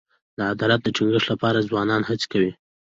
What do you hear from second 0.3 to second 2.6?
د عدالت د ټینګښت لپاره ځوانان هڅې کوي.